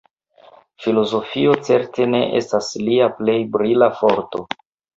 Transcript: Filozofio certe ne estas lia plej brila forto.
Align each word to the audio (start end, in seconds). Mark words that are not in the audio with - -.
Filozofio 0.85 1.53
certe 1.67 2.09
ne 2.15 2.23
estas 2.41 2.73
lia 2.89 3.13
plej 3.21 3.39
brila 3.59 3.95
forto. 4.03 4.47